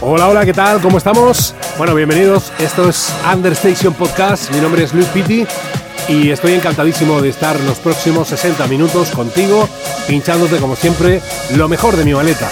[0.00, 0.80] Hola, hola, ¿qué tal?
[0.80, 1.54] ¿Cómo estamos?
[1.76, 2.50] Bueno, bienvenidos.
[2.58, 4.50] Esto es Understation Podcast.
[4.52, 5.46] Mi nombre es Luis Pitti
[6.08, 9.68] y estoy encantadísimo de estar los próximos 60 minutos contigo,
[10.06, 11.20] pinchándote como siempre
[11.54, 12.48] lo mejor de mi maleta.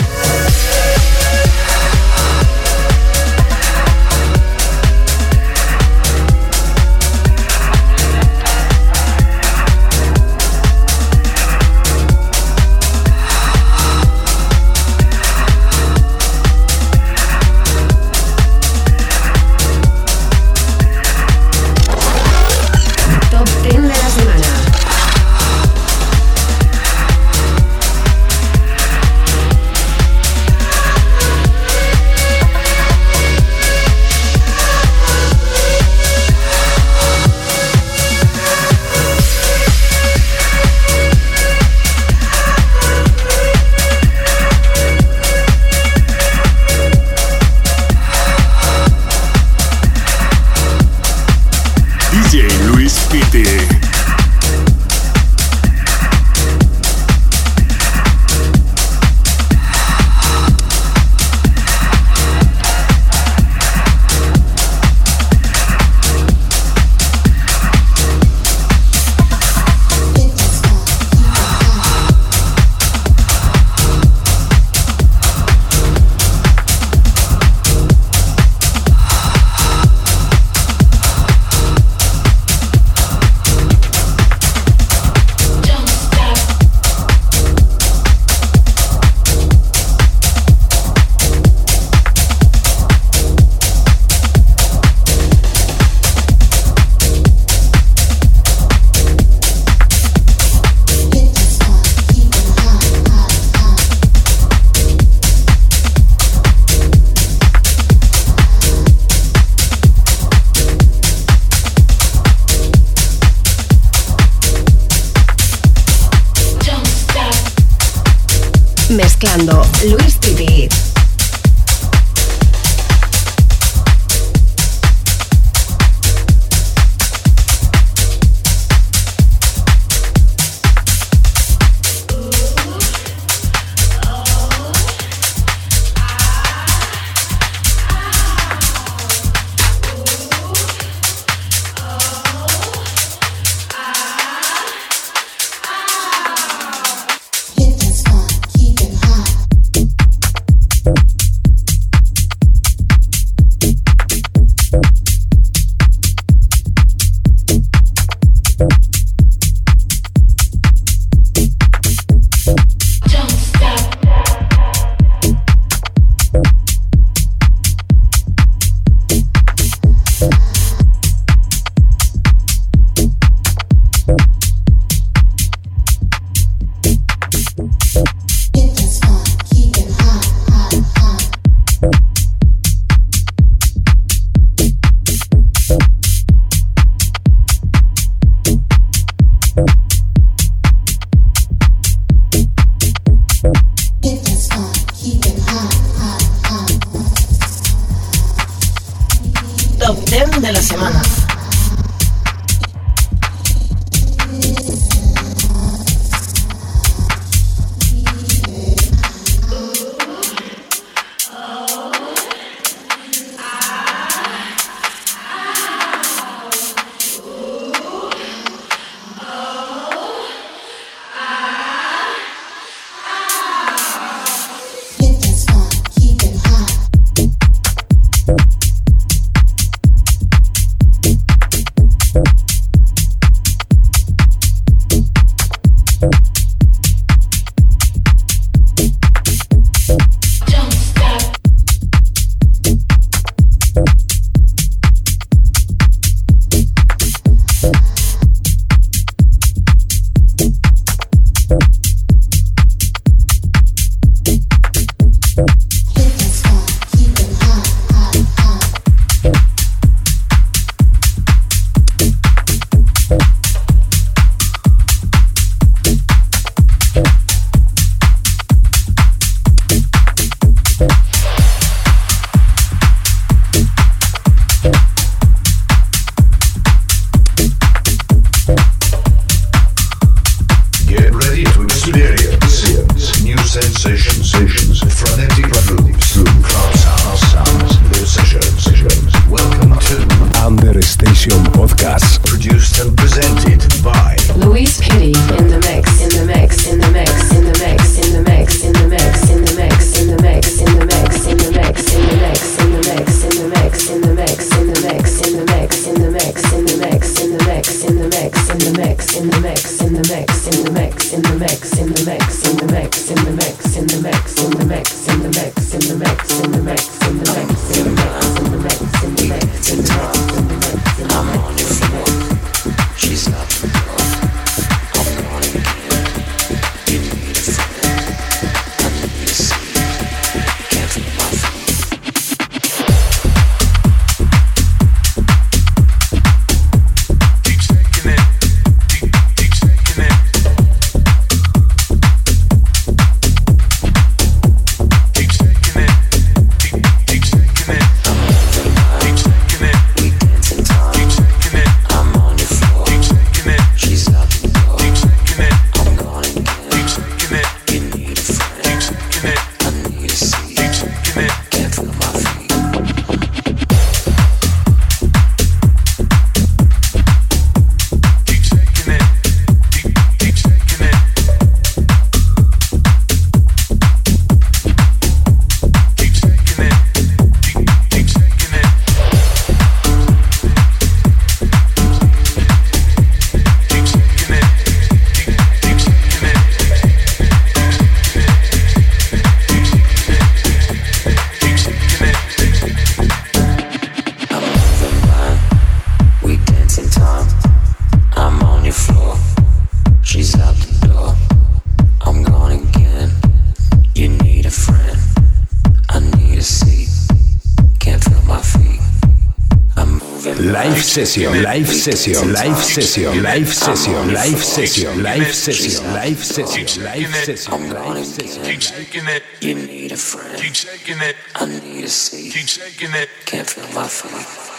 [410.92, 417.70] Session, live session, live session, live session, live session, live session, live session, live session,
[417.72, 418.44] live session.
[418.44, 419.22] Keep shaking it.
[419.40, 420.36] You need a friend.
[420.36, 421.16] Keep shaking it.
[421.34, 422.34] I need a seat.
[422.34, 423.08] Keep shaking it.
[423.24, 424.51] Can't feel my feet.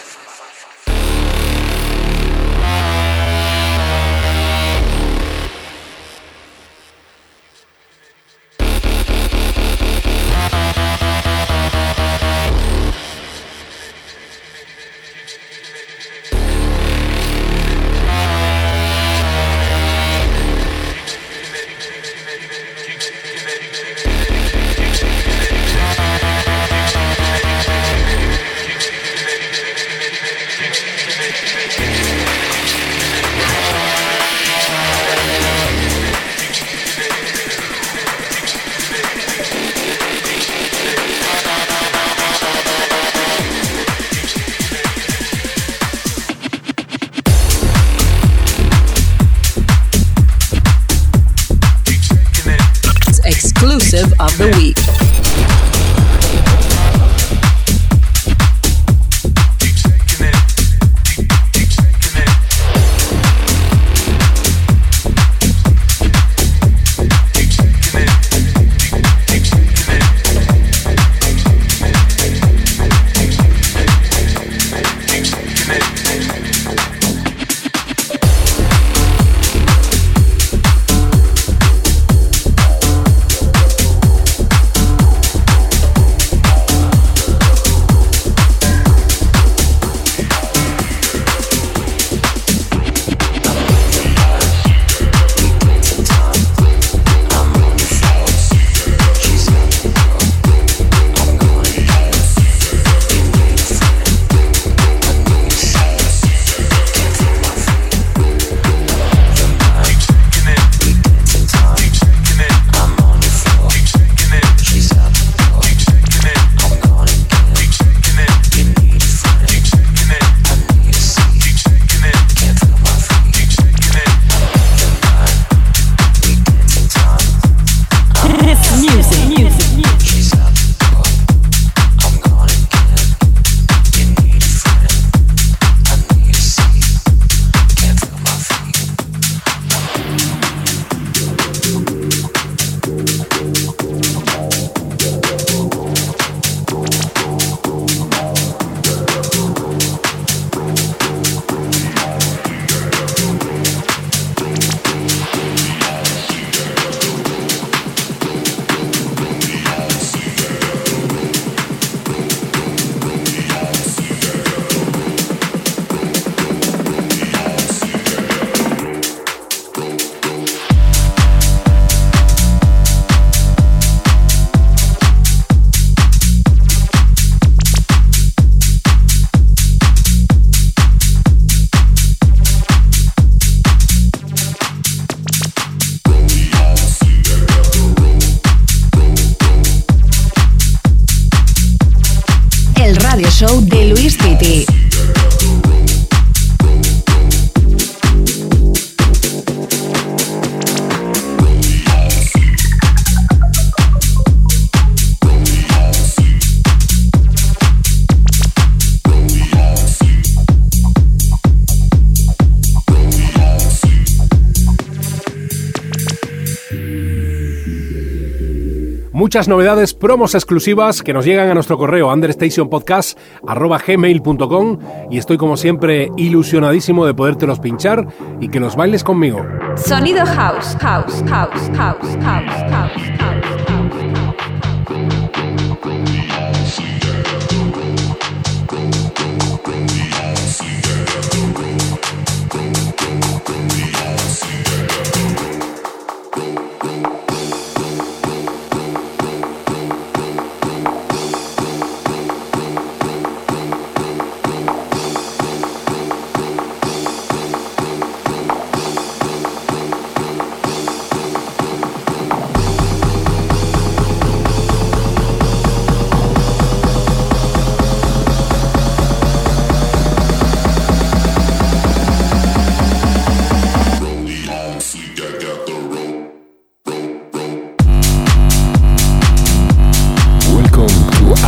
[219.34, 224.78] Muchas novedades, promos exclusivas que nos llegan a nuestro correo understationpodcast.gmail.com
[225.10, 228.06] y estoy como siempre ilusionadísimo de podértelos pinchar
[228.40, 229.44] y que los bailes conmigo.
[229.74, 233.13] Sonido house, house, house, house, house, house,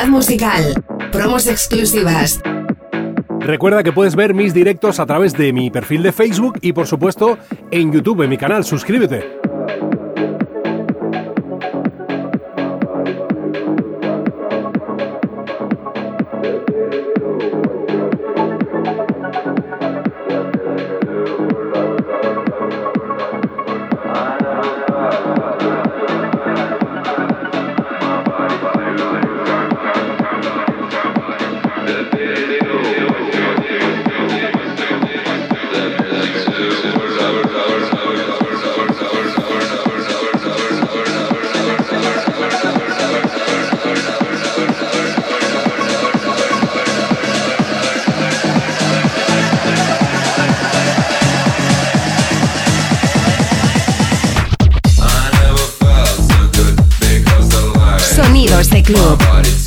[0.07, 0.83] musical.
[1.11, 2.41] Promos exclusivas.
[3.39, 6.87] Recuerda que puedes ver mis directos a través de mi perfil de Facebook y por
[6.87, 7.37] supuesto
[7.71, 8.63] en YouTube, en mi canal.
[8.63, 9.40] Suscríbete.
[58.93, 59.60] club.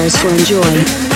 [0.00, 1.09] hours to enjoy.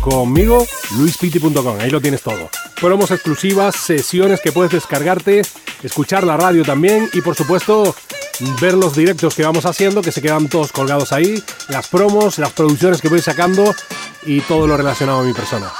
[0.00, 2.48] Conmigo, luispiti.com, ahí lo tienes todo.
[2.80, 5.42] Promos exclusivas, sesiones que puedes descargarte,
[5.82, 7.94] escuchar la radio también y por supuesto
[8.60, 12.52] ver los directos que vamos haciendo, que se quedan todos colgados ahí, las promos, las
[12.52, 13.74] producciones que voy sacando
[14.24, 15.70] y todo lo relacionado a mi persona.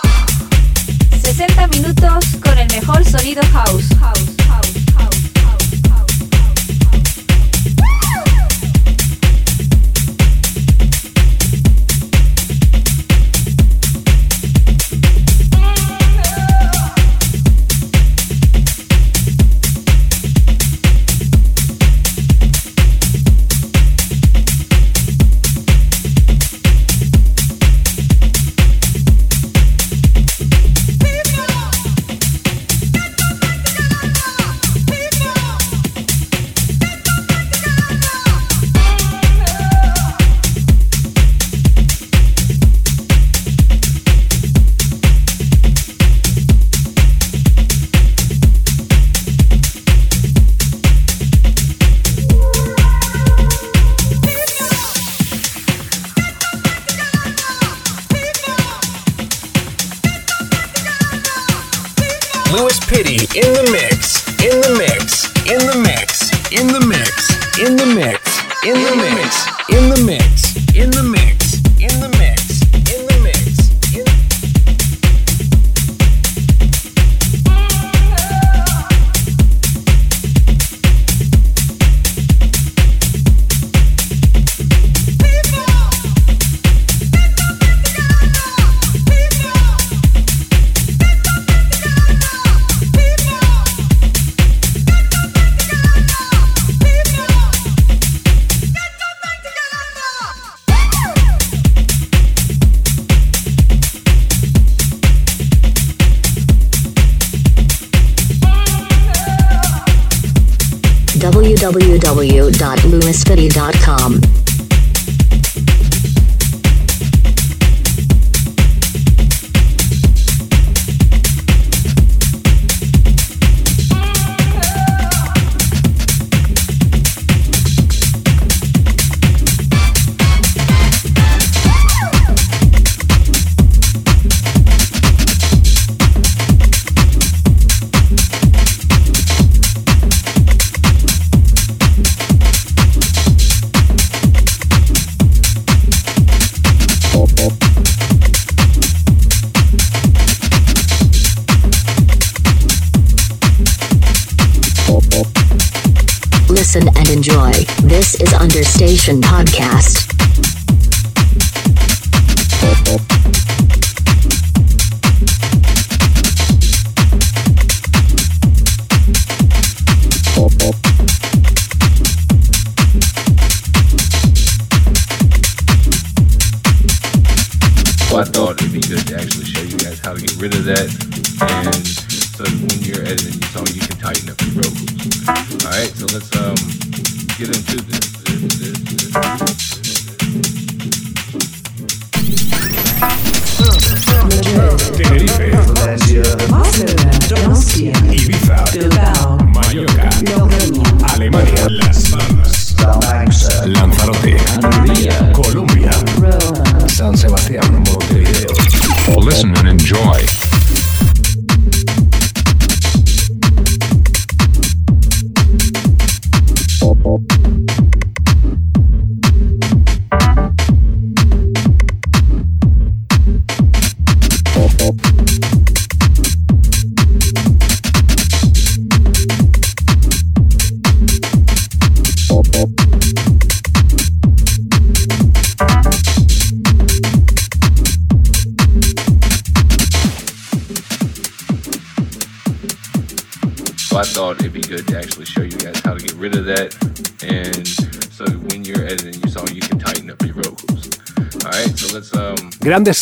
[1.22, 4.19] 60 minutos con el mejor sonido house, house,
[63.36, 63.89] in the mix,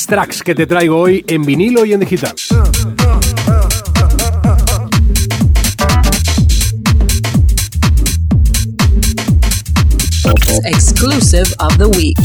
[0.09, 2.35] tracks que te traigo hoy en vinilo y en digital.
[10.65, 12.17] Exclusive of the week.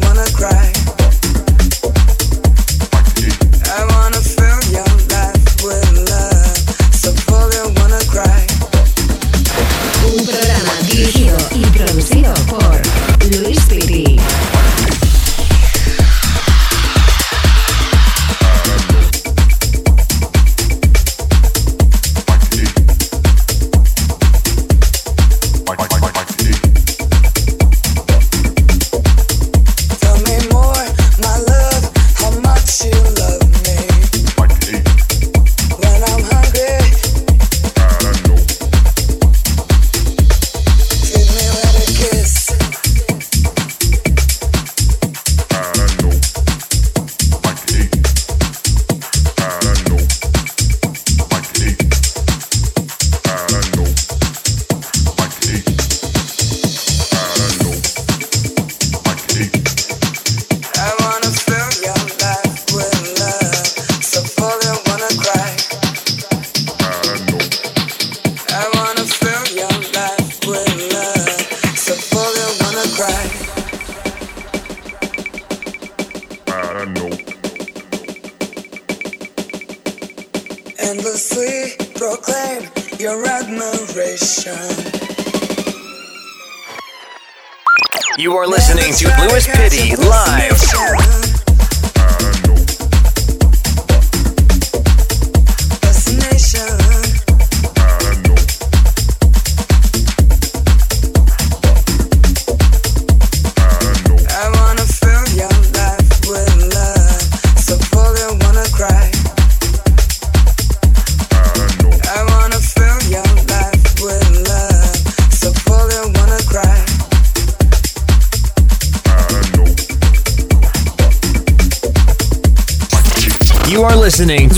[0.00, 0.81] wanna cry.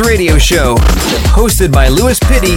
[0.00, 0.74] Radio show,
[1.36, 2.56] hosted by Lewis Pitty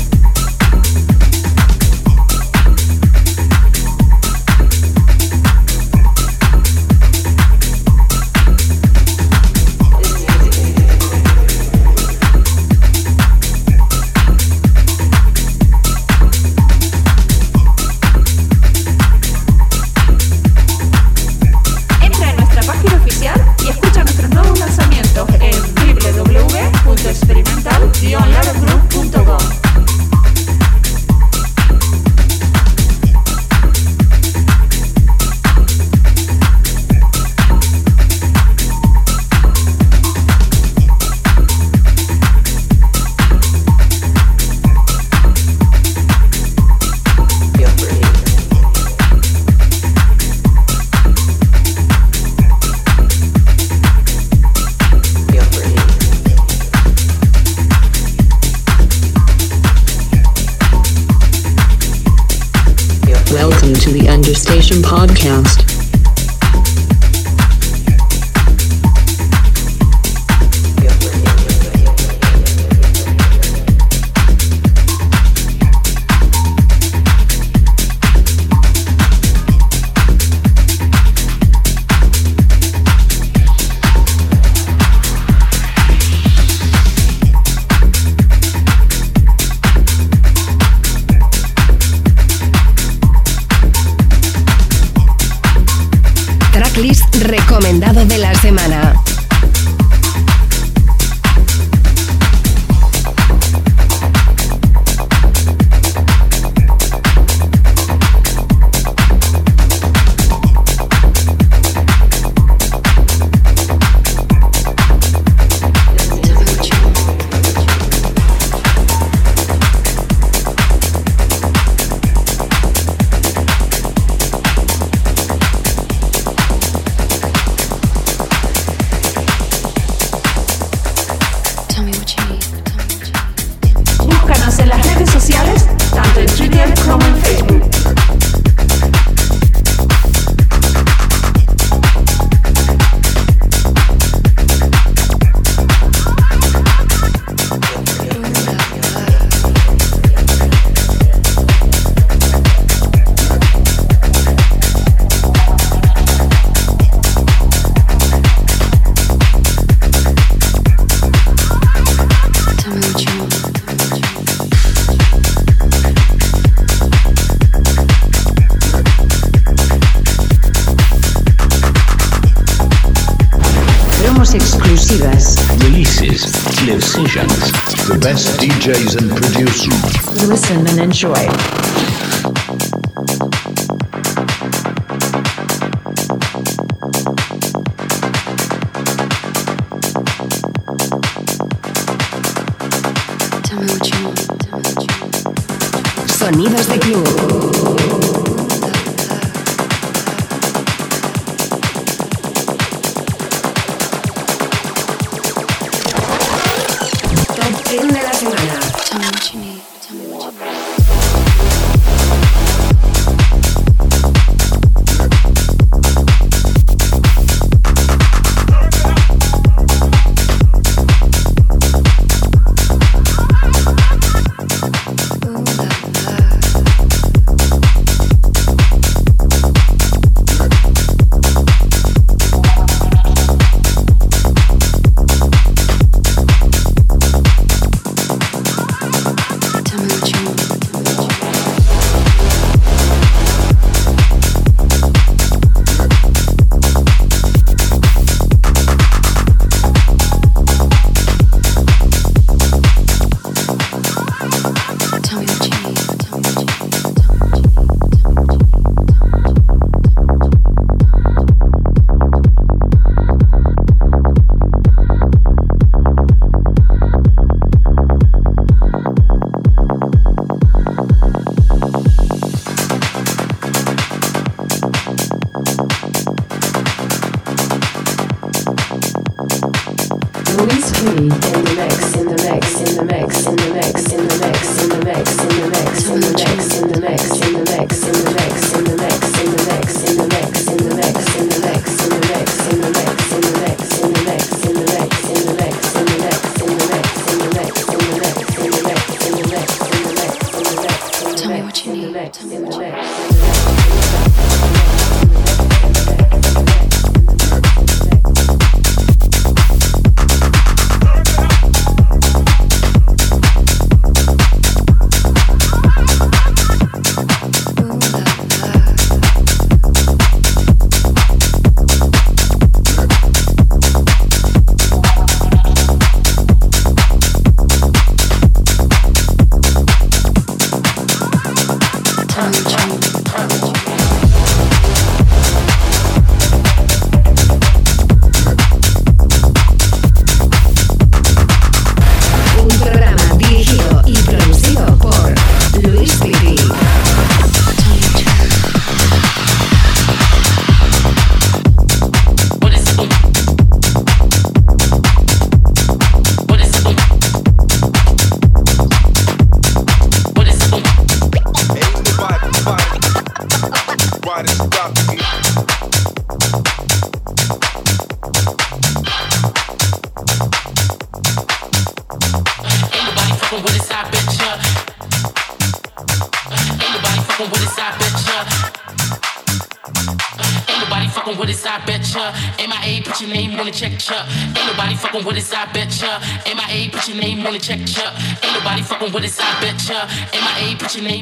[196.31, 197.70] Sonidos de Club.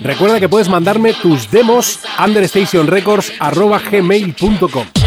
[0.02, 4.99] Recuerda que puedes mandarme tus demos understationrecords.gmail.com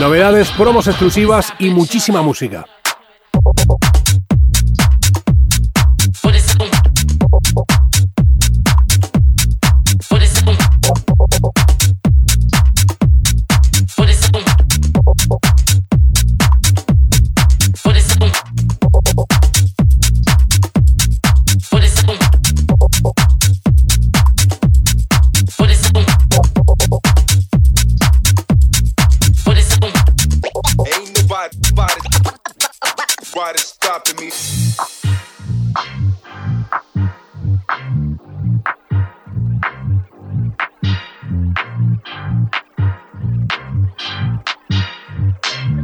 [0.00, 2.64] Novedades, promos exclusivas y muchísima música.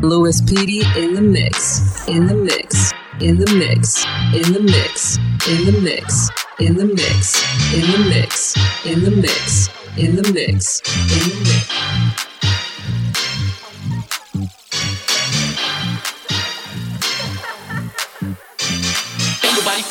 [0.03, 5.66] Louis Petey in the mix, in the mix, in the mix, in the mix, in
[5.66, 7.42] the mix, in the mix,
[7.74, 10.80] in the mix, in the mix, in the mix,
[11.18, 11.53] in the
[12.16, 12.29] mix.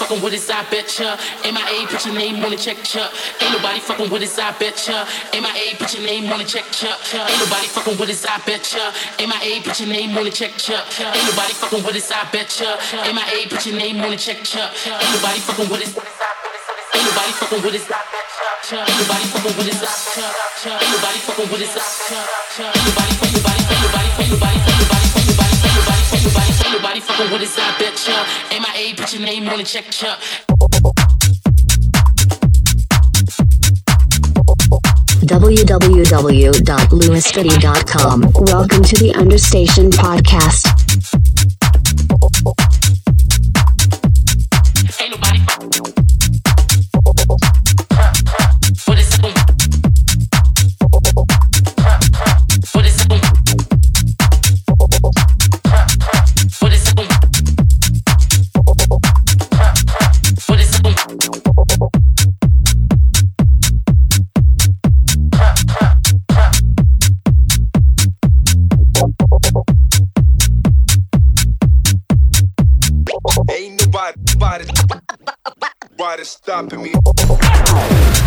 [0.09, 1.17] Fucking with us, I betcha.
[1.45, 3.13] MIA, put your name on the check, chuck.
[3.41, 5.05] Ain't nobody fucking with us, I betcha.
[5.33, 6.97] MIA, put your name on the check, chuck.
[7.13, 8.91] Ain't nobody fucking with us, I betcha.
[9.19, 10.85] MIA, put your name on the check, chuck.
[10.97, 12.77] Ain't nobody fucking with us, I betcha.
[13.05, 14.73] MIA, put your name on the check, chuck.
[14.87, 15.93] Ain't nobody fucking with us.
[15.93, 17.85] Ain't nobody fucking with us.
[18.73, 20.17] Ain't nobody fucking with us.
[20.17, 21.77] Ain't nobody fucking with us.
[22.57, 24.58] Ain't nobody ain't nobody, ain't nobody, ain't nobody,
[26.89, 27.55] nobody, fucking with us.
[27.57, 28.25] I.
[28.51, 30.19] MIA, put your name on the check, chuck.
[35.29, 38.21] www.lewisfitty.com.
[38.33, 41.08] Welcome to the Understation Podcast.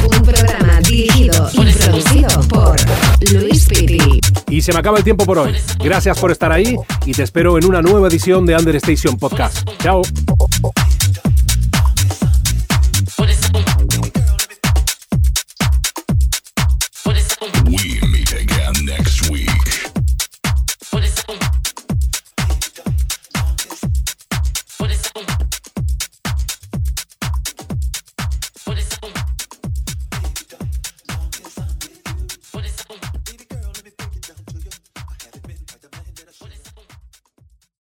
[0.04, 2.76] Un programa dirigido y producido por
[3.32, 4.20] Luis Piri.
[4.50, 5.56] Y se me acaba el tiempo por hoy.
[5.78, 9.66] Gracias por estar ahí y te espero en una nueva edición de Understation Podcast.
[9.78, 10.02] Chao.